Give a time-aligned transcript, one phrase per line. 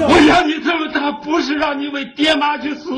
[0.00, 2.90] 我养你这么大，不是让你为爹妈去死，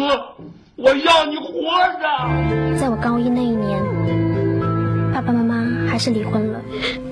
[0.76, 2.78] 我要你活着。
[2.78, 3.82] 在我高一那一年，
[5.12, 5.54] 爸爸妈妈
[5.88, 6.60] 还是离婚了。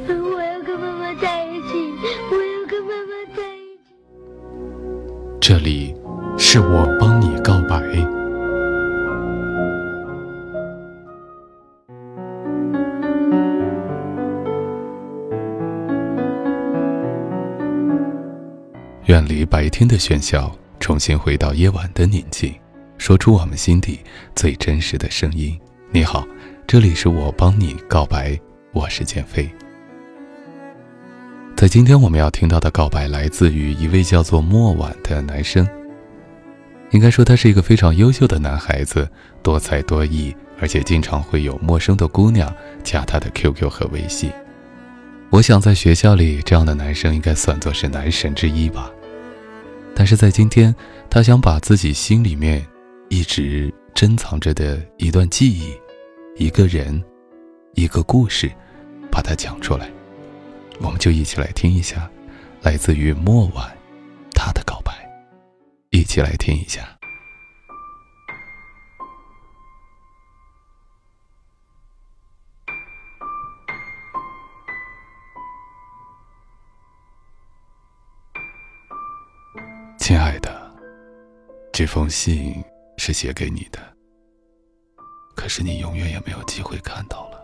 [0.09, 1.92] 我要跟妈妈在一起，
[2.30, 3.95] 我要跟妈妈在一起。
[5.41, 5.95] 这里
[6.39, 6.88] 是我
[19.09, 22.55] 远离白天的喧嚣，重新回到夜晚的宁静，
[22.98, 24.01] 说出我们心底
[24.37, 25.59] 最真实的声音。
[25.91, 26.28] 你好，
[26.67, 28.39] 这里是我帮你告白，
[28.70, 29.48] 我是建飞。
[31.56, 35.67] 在今天我们要听到的告白，来自于一位叫做莫晚的男生。
[36.91, 39.11] 应该说，他是一个非常优秀的男孩子，
[39.42, 44.31] 多才多艺，而且经常会有陌生的姑娘加他的 QQ 和微信。
[45.31, 48.91] 我想，在学校里，这样的男生应该算作是男神之一吧。
[49.94, 50.75] 但是在今天，
[51.11, 52.64] 他想把自己心里面
[53.08, 55.72] 一直珍藏着的一段记忆、
[56.36, 57.03] 一个人、
[57.75, 58.50] 一个故事，
[59.11, 59.91] 把它讲出来。
[60.80, 62.08] 我们就一起来听一下，
[62.62, 63.77] 来自于莫晚
[64.33, 64.92] 他的告白，
[65.91, 66.97] 一起来听一下。
[81.88, 82.62] 封信
[82.98, 83.80] 是写给你的，
[85.34, 87.38] 可是你永远也没有机会看到了。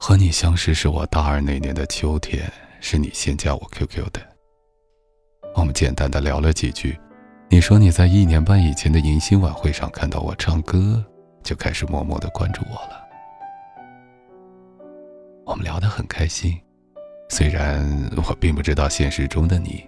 [0.00, 2.50] 和你相识是我大二那年的秋天，
[2.80, 4.20] 是你先加我 QQ 的。
[5.54, 6.98] 我们简单的聊了几句，
[7.50, 11.04] 你说你在一年半以前的迎新晚会上看到我唱歌，
[11.44, 13.04] 就开始默默的关注我了。
[15.44, 16.58] 我们聊得很开心。
[17.28, 17.84] 虽然
[18.26, 19.86] 我并不知道现实中的你，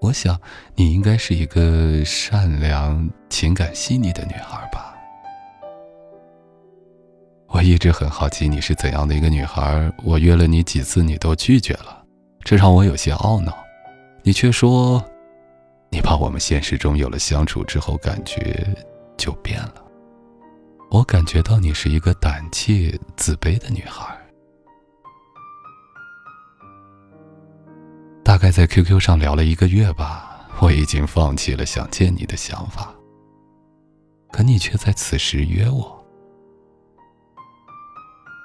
[0.00, 0.40] 我想
[0.74, 4.94] 你应该是一个善良、情感细腻的女孩吧。
[7.48, 9.90] 我一直很好奇你是怎样的一个女孩。
[10.04, 12.04] 我约了你几次，你都拒绝了，
[12.44, 13.56] 这让我有些懊恼。
[14.22, 15.02] 你却说，
[15.90, 18.66] 你怕我们现实中有了相处之后，感觉
[19.16, 19.74] 就变了。
[20.90, 24.17] 我感觉到你是一个胆怯、自卑的女孩。
[28.28, 32.94] 大概在 QQ 上聊了一个月吧，我已经放弃了想见你的想法。
[34.30, 36.06] 可你却在此时约我。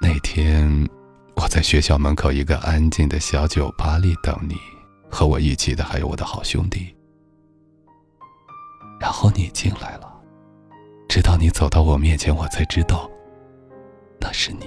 [0.01, 0.87] 那天，
[1.35, 4.55] 我在学校门口一个安静的小酒吧里等你，
[5.11, 6.95] 和我一起的还有我的好兄弟。
[9.01, 10.09] 然后你进来了，
[11.09, 13.11] 直到你走到我面前，我才知道，
[14.17, 14.65] 那是你。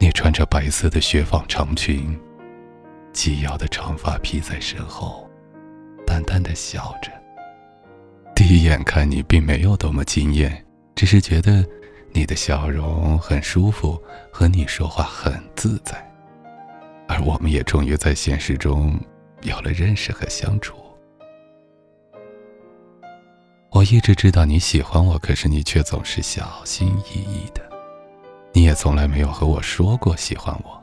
[0.00, 2.18] 你穿着白色的雪纺长裙。
[3.12, 5.30] 细腰的长发披在身后，
[6.04, 7.12] 淡淡的笑着。
[8.34, 10.64] 第一眼看你，并没有多么惊艳，
[10.96, 11.64] 只是觉得
[12.10, 14.02] 你的笑容很舒服，
[14.32, 16.04] 和你说话很自在。
[17.06, 18.98] 而我们也终于在现实中
[19.42, 20.74] 有了认识和相处。
[23.70, 27.62] 我一直知道你喜欢我，可是你却总是小心翼翼的，
[28.52, 30.81] 你也从来没有和我说过喜欢我。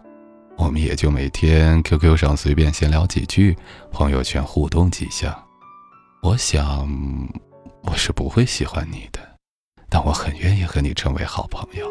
[0.60, 3.58] 我们也就每天 QQ 上随便闲聊几句，
[3.94, 5.42] 朋友圈互动几下。
[6.22, 6.86] 我想，
[7.84, 9.20] 我是不会喜欢你的，
[9.90, 11.88] 但我很愿意和你成为好朋友。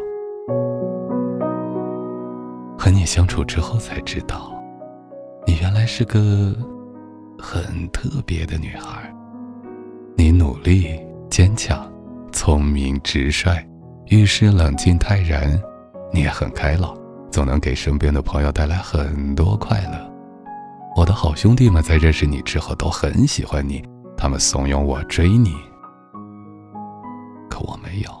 [2.77, 4.53] 和你相处之后才知道，
[5.47, 6.55] 你原来是个
[7.39, 9.11] 很特别的女孩。
[10.15, 11.91] 你努力、坚强、
[12.31, 13.67] 聪明、直率，
[14.09, 15.59] 遇事冷静泰然，
[16.13, 16.95] 你也很开朗。
[17.39, 20.13] 总能给身边的朋友带来很多快乐。
[20.93, 23.81] 我的好兄弟们在认识你之后都很喜欢你，
[24.17, 25.55] 他们怂恿我追你。
[27.49, 28.11] 可我没有。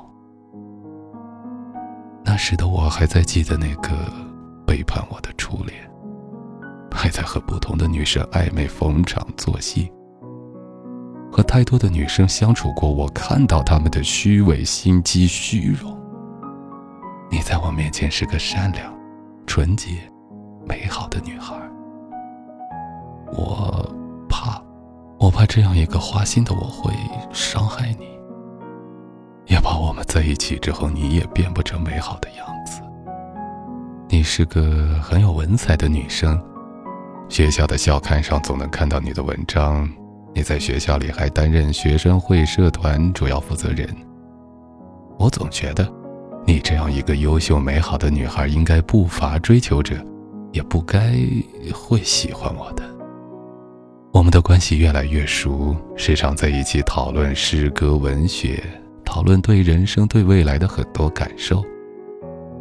[2.23, 3.89] 那时的我还在记得那个
[4.65, 5.77] 背叛我的初恋，
[6.89, 9.91] 还在和不同的女生暧昧逢场作戏。
[11.29, 15.93] 和太多的女生相处过，我看到她们的虚伪、心机、虚荣。
[17.29, 18.97] 你在我面前是个善良、
[19.49, 19.89] 纯洁、
[20.67, 21.55] 美好的女孩。
[23.33, 23.83] 我
[24.29, 24.61] 怕，
[25.17, 26.93] 我怕这样一个花心的我会
[27.33, 28.05] 伤害你，
[29.47, 32.79] 也怕我们在一起之后，你也变不成美好的样子。
[34.07, 36.39] 你是个很有文采的女生，
[37.27, 39.89] 学校的校刊上总能看到你的文章。
[40.31, 43.89] 你在学校里还担任学生会社团主要负责人。
[45.17, 45.91] 我总觉得，
[46.45, 49.95] 你这样一个优秀美好的女孩，应该不乏追求者，
[50.51, 51.13] 也不该
[51.73, 52.83] 会喜欢我的。
[54.11, 58.63] 我们的关系越来越熟，时常在一起讨论诗歌、文学，
[59.05, 61.63] 讨论对人生、对未来的很多感受。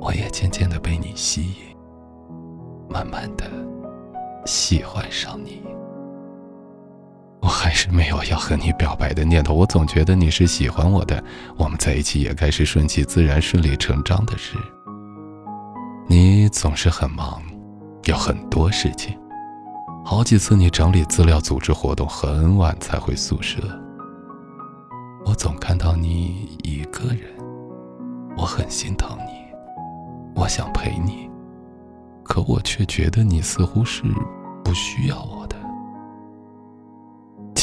[0.00, 1.54] 我也渐渐的被你吸引，
[2.88, 3.44] 慢慢的
[4.44, 5.62] 喜欢上你。
[7.80, 11.22] 是没有要和你表白的念头，我总觉得你是喜欢我的，
[11.56, 14.56] 我们在一起也该是顺其自然、顺理成章的事。
[16.08, 17.40] 你总是很忙，
[18.06, 19.16] 有很多事情。
[20.04, 23.60] 好几次你整理资料、组织活动，很晚才回宿舍。
[25.24, 27.32] 我总看到你一个人，
[28.36, 29.54] 我很心疼你，
[30.34, 31.30] 我想陪你，
[32.24, 34.02] 可我却觉得你似乎是
[34.64, 35.56] 不需要我的。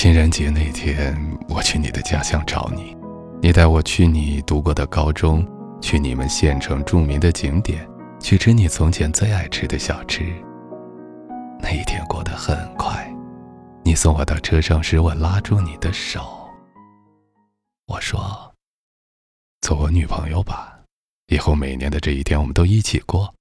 [0.06, 1.18] 情人节那天，
[1.50, 2.96] 我去你的家乡找你，
[3.42, 5.44] 你带我去你读过的高中，
[5.82, 10.24] 去你们县城著名的景点，去吃你从前最爱吃的小吃。
[11.60, 13.12] 那一天过得很快，
[13.84, 16.48] 你送我到车上时，我拉住你的手。
[17.88, 18.54] 我说
[19.62, 20.82] ：“做我女朋友吧，
[21.30, 23.34] 以后每年的这一天我们都一起过。”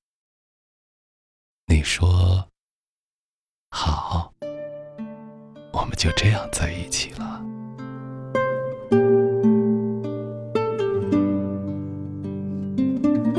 [1.68, 2.48] 你说
[3.68, 4.32] ：“好。”
[5.74, 7.42] 我们就这样在一起了。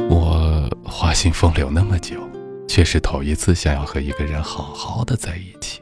[0.09, 2.19] 我花心风流那么久。
[2.67, 5.81] 却是头一次想要和一个人好好的在一起。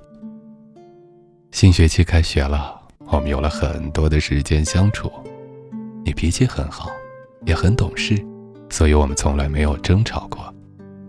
[1.52, 5.12] 新学期开学了，我们有了很多的时间相处。
[6.06, 6.92] 你脾气很好，
[7.48, 8.24] 也很懂事，
[8.70, 10.54] 所以我们从来没有争吵过。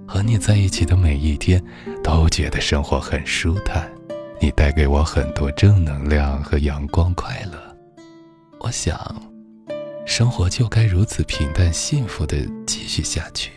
[0.08, 1.62] 和你在一起的每一天，
[2.02, 3.94] 都觉得生活很舒坦。
[4.41, 7.59] 你带给我很多正能量和阳光快乐。
[8.61, 8.99] 我想，
[10.07, 12.37] 生活就该如此平淡幸福的
[12.67, 13.53] 继续下去。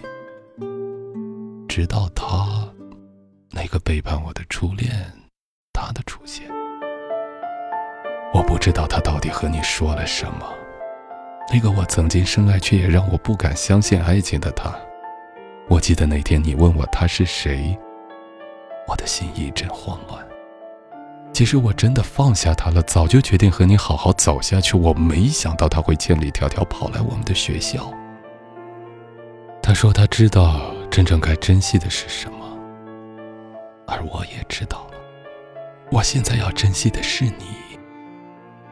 [1.68, 2.68] 直到他，
[3.52, 4.90] 那个背叛我的初恋，
[5.74, 6.48] 他的出现，
[8.34, 10.54] 我不知道他到底和你说了什么。
[11.54, 14.76] 那个我曾经深爱却也让我不敢相信爱情的他，
[15.70, 17.78] 我记得那天你问我他是谁，
[18.88, 20.27] 我的心一阵慌乱。
[21.34, 24.76] 其实我真的放下他了，早就决定和你好好走下去。
[24.76, 27.92] 我没想到他会千里迢迢跑来我们的学校。
[29.62, 30.62] 他说他知道。
[30.90, 32.38] 真正该珍惜的是什么？
[33.86, 34.98] 而我也知道了，
[35.92, 37.46] 我现在要珍惜的是你。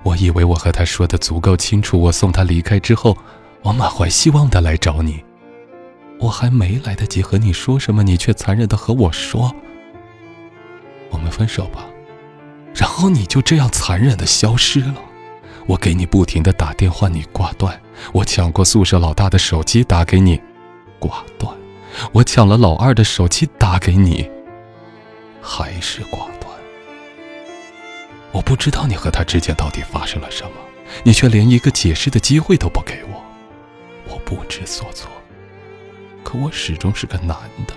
[0.01, 2.01] 我以为我和他说的足够清楚。
[2.01, 3.15] 我送他离开之后，
[3.61, 5.23] 我满怀希望的来找你。
[6.19, 9.53] 我还没来得及和你说什么，你却残忍的和我说
[11.11, 11.85] ：“我们分手吧。”
[12.75, 14.95] 然后你就这样残忍的消失了。
[15.65, 17.81] 我给你不停的打电话，你挂断。
[18.11, 20.39] 我抢过宿舍老大的手机打给你，
[20.99, 21.55] 挂断。
[22.11, 24.29] 我抢了老二的手机打给你，
[25.41, 26.53] 还是挂断。
[28.31, 30.51] 我不知道你和他之间到底发生了什么，
[31.03, 33.23] 你却连一个解释的机会都不给我，
[34.09, 35.09] 我不知所措。
[36.21, 37.73] 可我始终是个男的，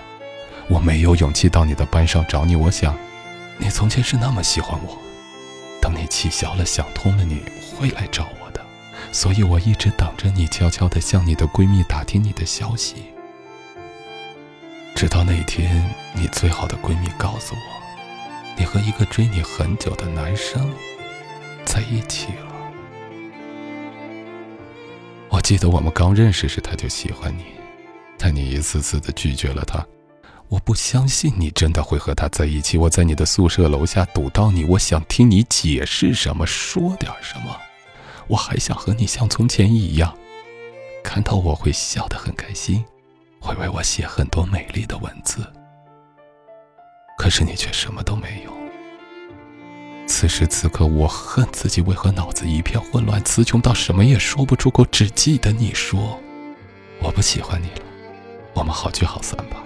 [0.67, 2.57] 我没有勇气到你的班上找你。
[2.57, 2.93] 我想，
[3.61, 4.97] 你从前是那么喜欢我，
[5.81, 7.43] 等你气消了、想通了，你
[7.77, 8.65] 会来找我的。
[9.11, 12.95] 所以我一直等着你，悄悄地向你的闺蜜打听你的消息。
[14.95, 17.61] 直到那天，你最好的闺蜜告诉我，
[18.57, 20.73] 你和一个追你很久的男生
[21.65, 22.47] 在一起了。
[25.29, 27.45] 我记得我们刚认识时，他就喜欢你，
[28.17, 29.85] 但你一次次的拒绝了他。
[30.49, 32.77] 我不相信你真的会和他在一起。
[32.77, 37.55] 我在你的宿舍楼下堵到你，我想听你解释什么，说点什么。
[38.27, 40.15] 我还想和你像从前一样，
[41.03, 42.83] 看到我会笑得很开心。
[43.39, 45.47] 会为我写很多美丽的文字，
[47.17, 48.51] 可是你却什么都没有。
[50.05, 56.19] 此时此刻，我恨自己为何脑子一片混乱，词穷到什么也说不出口，只记得你说
[56.99, 57.85] ：“我不喜欢你了，
[58.53, 59.63] 我们好聚好散吧。”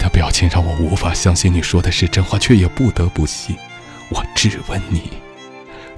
[0.00, 3.56] 的表情让我无法相信你说的是真话，却也不得不信。
[4.08, 5.12] 我质问你，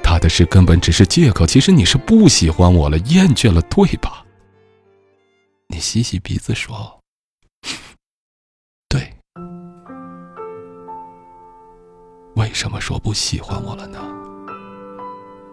[0.02, 1.46] 他的事根本只是借口。
[1.46, 4.26] 其实你是不喜欢我了，厌倦了，对吧？
[5.68, 7.00] 你吸吸鼻子说
[8.90, 9.14] ：“对。”
[12.36, 13.98] 为什么说不喜欢我了呢？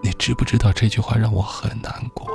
[0.01, 2.27] 你知不知道这句话让我很难过？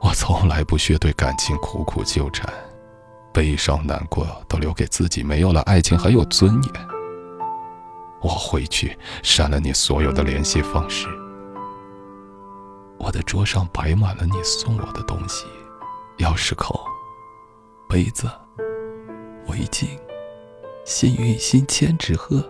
[0.00, 2.50] 我从来不屑对感情苦苦纠缠，
[3.32, 6.72] 悲伤难过都留给自己，没有了爱情还有尊严。
[8.20, 11.06] 我回去删了你所有的联系方式。
[12.98, 15.46] 我的桌上摆满了你送我的东西：
[16.18, 16.78] 钥匙扣、
[17.88, 18.30] 杯子、
[19.46, 19.86] 围巾。
[20.84, 22.44] 幸运星千纸鹤，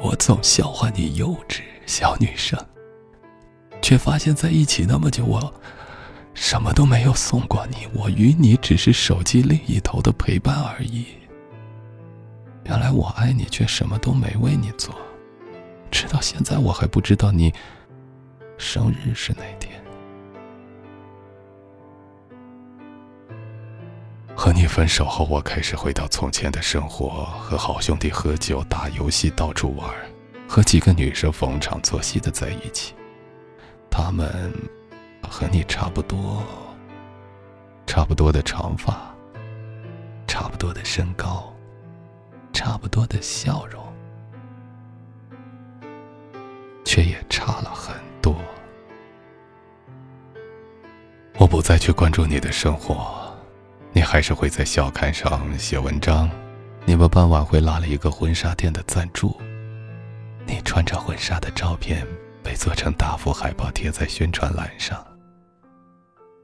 [0.00, 2.58] 我总笑话你幼稚小女生，
[3.82, 5.52] 却发现在一起那么久，我
[6.34, 7.86] 什么都没有送过你。
[7.94, 11.06] 我与你只是手机另一头的陪伴而已。
[12.64, 14.94] 原来我爱你，却什么都没为你做，
[15.90, 17.52] 直到现在我还不知道你
[18.58, 19.82] 生日是哪天。
[24.36, 29.90] 和你分手后，我开始回到从前的生活，和好兄弟喝酒、打游戏、到处玩，
[30.48, 32.94] 和几个女生逢场作戏的在一起。
[33.90, 34.50] 他们
[35.28, 36.42] 和你差不多，
[37.86, 39.14] 差不多的长发，
[40.26, 41.52] 差不多的身高，
[42.52, 43.82] 差不多的笑容，
[46.84, 48.36] 却也差了很多。
[51.38, 53.18] 我不再去关注你的生活。
[53.92, 56.30] 你还是会在校刊上写文章，
[56.84, 59.36] 你们办晚会拉了一个婚纱店的赞助，
[60.46, 62.06] 你穿着婚纱的照片
[62.40, 65.04] 被做成大幅海报贴在宣传栏上。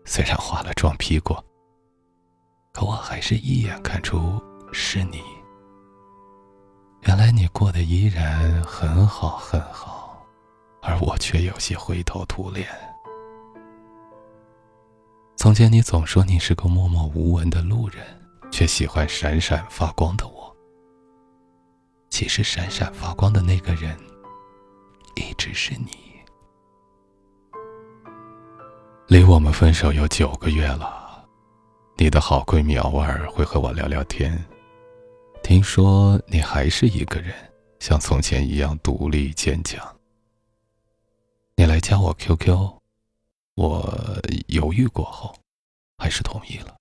[0.09, 1.45] 虽然化了妆 P 过，
[2.73, 4.41] 可我还是一眼看出
[4.73, 5.21] 是你。
[7.03, 10.25] 原来你过得依然很好很好，
[10.81, 12.69] 而我却有些灰头土脸。
[15.37, 18.07] 从前你总说你是个默默无闻的路人，
[18.51, 20.57] 却喜欢闪闪发光的我。
[22.09, 23.99] 其实闪闪发光的那个人，
[25.17, 26.06] 一直是你。
[29.09, 31.25] 离我们分手有九个月了，
[31.97, 34.37] 你的好闺蜜偶尔会和我聊聊天。
[35.45, 37.33] 听说你还是一个人，
[37.79, 39.81] 像从前一样独立坚强。
[41.55, 42.75] 你来加我 QQ。
[43.55, 45.35] 我犹豫过后，
[45.97, 46.77] 还是同意了。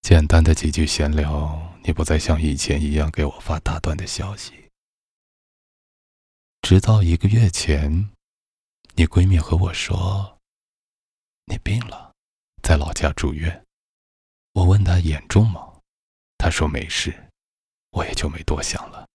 [0.00, 4.52] 简单的几句闲聊，你不再像以前一样给我发大段的消息。
[6.62, 8.08] 直到一个月前，
[8.94, 10.37] 你闺蜜和我说，
[11.48, 12.12] 你病了，
[12.62, 13.64] 在老家住院。
[14.52, 15.80] 我问他严重吗？
[16.36, 17.30] 他说没事，
[17.90, 19.06] 我也就没多想了。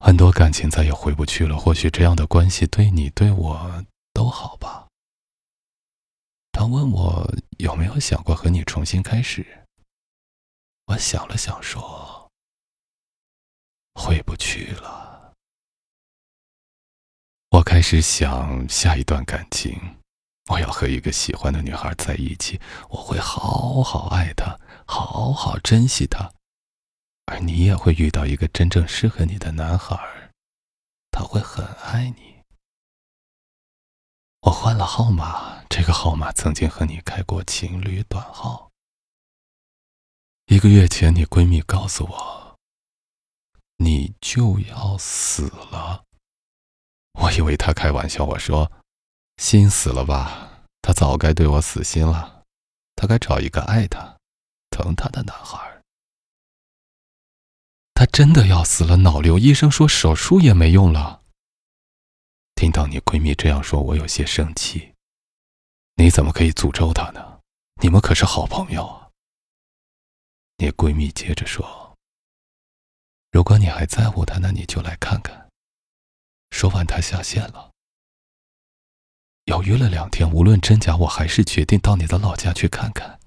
[0.00, 4.88] 很多感情再也回不去了，或许这样的关系对你对我都好吧。
[6.52, 9.66] 他问我有没有想过和你重新开始。
[10.86, 12.28] 我想了想说
[13.94, 15.34] ：“回不去了。”
[17.50, 19.99] 我开始想下一段感情，
[20.50, 26.28] 我要和一个喜欢的女孩在一起，我会好好爱她，好好珍惜她，
[27.26, 29.96] 而你也会遇到一个真正适合你的男孩，
[31.12, 32.42] 他会很爱你。
[34.40, 38.70] 我换了号码，这个号码曾经和你开过情侣短号。
[40.46, 42.56] 一个月前，你闺蜜告诉我，
[43.76, 46.02] 你就要死了。
[47.20, 48.72] 我以为她开玩笑，我说
[49.40, 50.66] ：“心死了吧？
[50.82, 52.44] 她早该对我死心了，
[52.94, 54.18] 她该找一个爱她、
[54.68, 55.80] 疼她的男孩。”
[57.94, 61.22] 她真的要死了，脑瘤医生说手术也没用了。
[62.54, 64.94] 听到你闺蜜这样说，我有些生气。
[65.94, 67.40] 你怎么可以诅咒她呢？
[67.82, 69.08] 你们可是好朋友啊。
[70.58, 71.96] 你闺蜜接着说
[73.32, 75.48] ：“如果你还在乎她，那你就来看看。”
[76.52, 77.69] 说完，她下线了。
[79.50, 83.18] 犹豫了两天，无论真假，我还是决定到你的老家去看看。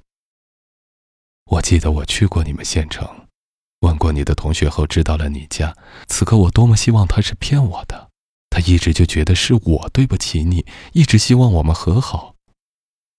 [1.48, 3.28] 我记得我去过你们县城，
[3.82, 5.76] 问过你的同学后，知道了你家。
[6.08, 8.10] 此刻，我多么希望他是骗我的。
[8.50, 12.36] 他一直就觉得是我对不起你，一直希望我们和好。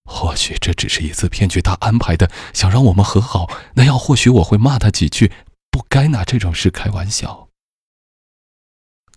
[0.05, 3.51] 或许这只是一次骗局，他安排的，想让我们和好。
[3.75, 5.31] 那样或许我会骂他几句，
[5.71, 7.51] 不该拿这种事开玩笑。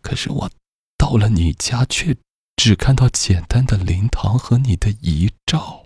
[0.01, 0.51] 可是我
[0.97, 2.17] 到了你家，却
[2.57, 5.83] 只看到简单的灵堂和你的遗照。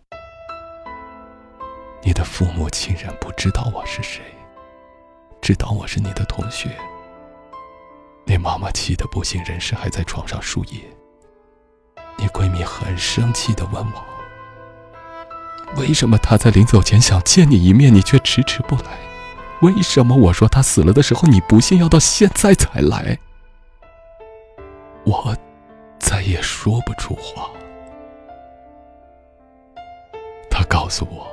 [2.01, 4.24] 你的父母亲人不知道我是谁，
[5.42, 6.70] 知道我是你的同学。
[8.25, 10.80] 你妈妈气得不省人事，还在床上输液。
[12.18, 14.04] 你闺蜜很生气的问我
[15.75, 18.98] ：“为什么她在临走前想见你一面，你却迟迟不来？
[19.62, 23.20] 为什么我说她死了的时候，你不信，要到现在才来？”
[25.04, 25.36] 我
[26.01, 27.50] 再也说不出话。
[30.50, 31.25] 他告诉我，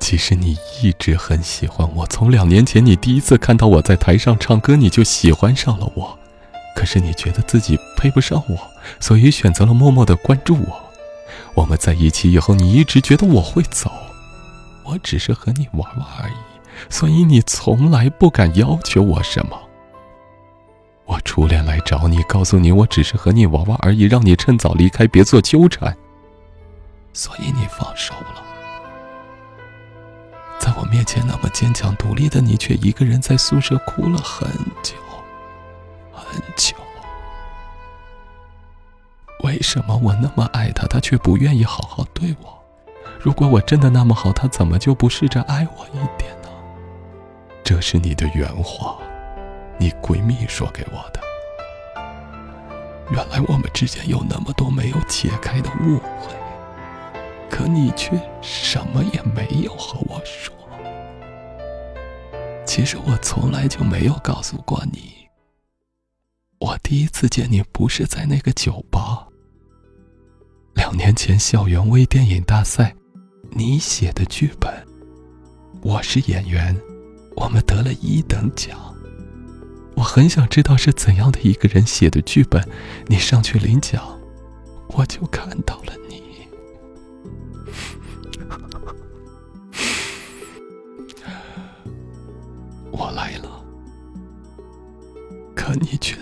[0.00, 6.18] 其实你一直很喜欢我，从两年前你第一次看到我在台上唱歌，你就喜欢上了我。
[6.74, 8.56] 可是你觉得自己配不上我，
[8.98, 10.84] 所以选择了默默的关注我。
[11.54, 13.92] 我们在一起以后，你一直觉得我会走，
[14.82, 16.34] 我只是和你玩玩而已，
[16.90, 19.56] 所以你从来不敢要求我什么。
[21.06, 25.96] 我初恋来找你，告诉你我只是和你玩玩而已，让你趁早离开，别做纠缠。
[27.12, 28.42] 所以你放手了。
[30.58, 34.48] 在我面前那么坚强独立的你，却一个人在宿舍哭了很
[34.82, 34.94] 久。
[36.12, 36.74] 很久，
[39.42, 42.58] 为什么我那么爱他，他却不愿意好好对我？
[43.20, 46.48] 如果我真的那么好，他怎么就不试着爱我一点呢？
[47.62, 48.96] 这是你的原话，
[49.78, 51.20] 你闺蜜说给我的。
[53.10, 56.32] 原来我们之间有那么多没有解开的误会，
[57.50, 60.54] 可你却什么也没有和我说。
[62.66, 65.12] 其实我从来就没有告诉过你。
[66.58, 69.28] 我第一次见你不是在那个酒吧。
[70.74, 72.94] 两年前校园微电影大赛，
[73.50, 74.72] 你写的剧本，
[75.82, 76.74] 我是演员，
[77.36, 78.93] 我们得了一等奖。
[79.96, 82.66] 我很想知道是怎样的一个人写的剧本，
[83.06, 84.02] 你上去领奖，
[84.88, 86.22] 我就看到了你。
[92.92, 93.64] 我来了，
[95.54, 96.16] 可你却。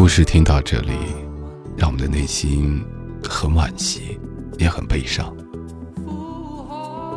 [0.00, 0.94] 故事听到这里，
[1.76, 2.82] 让我们的内心
[3.22, 4.18] 很惋惜，
[4.56, 5.30] 也很悲伤。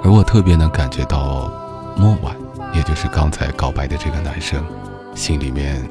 [0.04, 1.50] 而我特别能感觉到，
[1.96, 2.36] 莫晚，
[2.74, 4.62] 也就是刚才告白的这个男生，
[5.15, 5.82] 心里面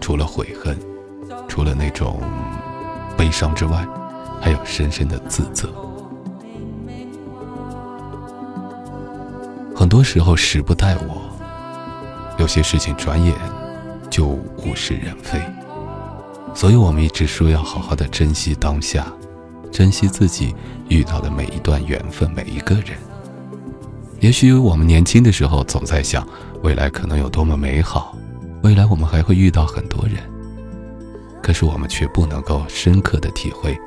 [0.00, 0.74] 除了悔恨，
[1.46, 2.18] 除了那种
[3.14, 3.86] 悲伤之外，
[4.40, 5.68] 还有深深的自责。
[9.76, 11.30] 很多时候时不待我，
[12.38, 13.34] 有些事情转眼
[14.08, 15.38] 就物是人非。
[16.58, 19.06] 所以，我们一直说要好好的珍惜当下，
[19.70, 20.52] 珍惜自己
[20.88, 22.98] 遇到的每一段缘分，每一个人。
[24.18, 26.26] 也许我们年轻的时候总在想
[26.64, 28.18] 未来可能有多么美好，
[28.64, 30.16] 未来我们还会遇到很多人。
[31.40, 33.78] 可是我们却不能够深刻的体会，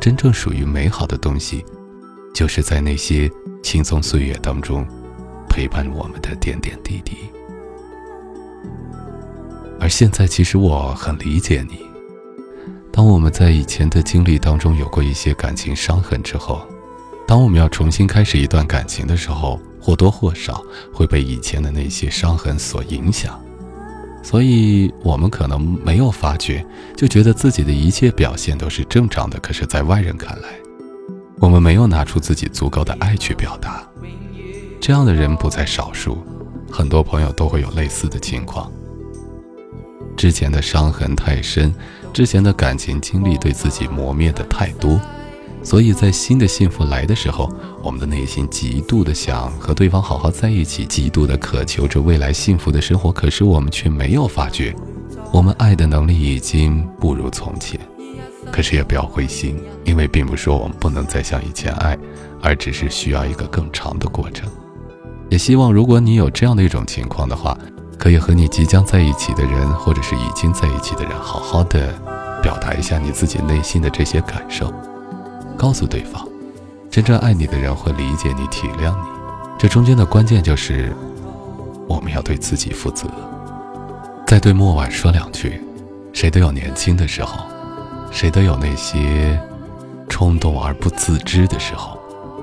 [0.00, 1.62] 真正属于美好的东西，
[2.32, 3.30] 就是在那些
[3.62, 4.86] 轻松岁月当中，
[5.50, 7.14] 陪伴我们的点点滴滴。
[9.84, 11.80] 而现在，其实我很理解你。
[12.90, 16.66] 当我们在以前的经历当中有过一些感情伤痕之后，
[17.26, 23.38] 当我们要重新开始一段感情的时候，或多或少会被以前的那些伤痕所影响。
[24.22, 26.64] 所以，我们可能没有发觉，
[26.96, 29.38] 就觉得自己的一切表现都是正常的。
[29.38, 30.48] 可是，在外人看来，
[31.40, 33.86] 我们没有拿出自己足够的爱去表达。
[34.80, 36.16] 这样的人不在少数，
[36.70, 38.72] 很多朋友都会有类似的情况。
[40.16, 41.74] 之前的伤痕太深，
[42.12, 45.00] 之前的感情经历对自己磨灭的太多，
[45.62, 47.50] 所以在新的幸福来的时候，
[47.82, 53.10] 我们的内心极度的想和对方好好在一起，极度的渴求着未来幸福的生活。
[53.10, 54.74] 可是我们却没有发觉，
[55.32, 57.78] 我们爱的能力已经不如从前。
[58.52, 61.98] 可是也不要灰心，因为并不是说我们不能再像以前爱，
[62.40, 64.48] 而只是需要一个更长的过程。
[65.28, 67.58] 也希望如果你有这样的一种情况的话。
[68.04, 71.90] 可以和你即将在一起的人，或者是已经在一起的人，好好的
[72.42, 74.70] 表达一下你自己内心的这些感受，
[75.56, 76.22] 告诉对方，
[76.90, 79.06] 真正爱你的人会理解你、体谅你。
[79.58, 80.94] 这中间的关键就是，
[81.88, 83.08] 我们要对自己负责。
[84.26, 85.58] 再对莫晚说两句：
[86.12, 87.46] 谁都有年轻的时候，
[88.10, 89.40] 谁都有那些
[90.10, 91.98] 冲动而不自知的时候，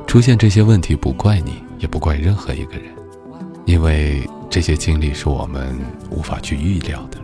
[0.08, 2.86] 出现这些问题，不怪你，也不怪任何一个人，
[3.66, 7.18] 因为这些经历是我们无法去预料的，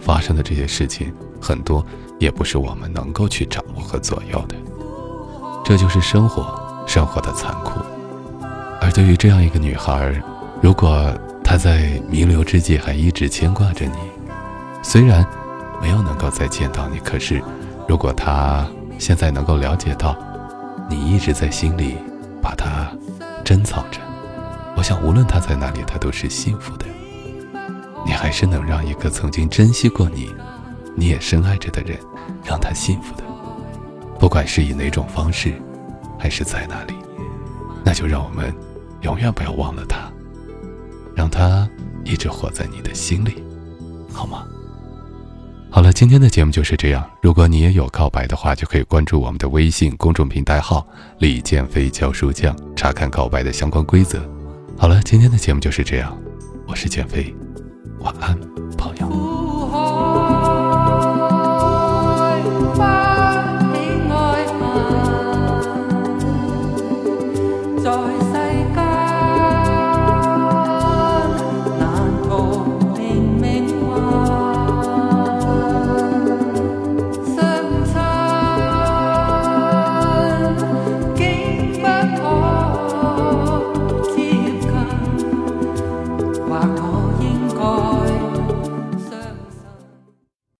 [0.00, 1.84] 发生的这些事情很多
[2.18, 4.56] 也不是我们能够去掌握和左右的，
[5.62, 7.78] 这就是生活，生活的残酷。
[8.80, 10.10] 而对于这样一个女孩，
[10.62, 11.12] 如果
[11.44, 13.98] 她在弥留之际还一直牵挂着你，
[14.82, 15.26] 虽然
[15.82, 17.42] 没有能够再见到你，可是
[17.86, 18.66] 如果她
[18.98, 20.16] 现在能够了解到，
[20.88, 21.98] 你一直在心里
[22.40, 22.90] 把她
[23.44, 24.00] 珍藏着，
[24.76, 26.84] 我想无论他在哪里，他都是幸福的。
[28.04, 30.32] 你还是能让一个曾经珍惜过你、
[30.94, 31.98] 你也深爱着的人，
[32.44, 33.24] 让他幸福的，
[34.18, 35.54] 不管是以哪种方式，
[36.18, 36.94] 还是在哪里，
[37.84, 38.54] 那就让我们。
[39.02, 40.10] 永远不要忘了他，
[41.14, 41.68] 让他
[42.02, 43.40] 一直活在你的心里，
[44.12, 44.44] 好吗？
[45.70, 47.08] 好了，今天的节目就是这样。
[47.20, 50.84] 如果你也有告白的话，就可以关注我们的微信公众平台号
[51.20, 54.18] “李建飞教书匠”，查看告白的相关规则。
[54.78, 56.16] 好了，今天的节目就是这样，
[56.66, 57.34] 我是减肥，
[58.00, 58.55] 晚安。